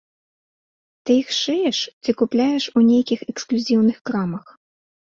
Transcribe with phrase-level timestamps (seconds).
[1.05, 4.45] Ты іх шыеш ці купляеш у нейкіх эксклюзіўных крамах?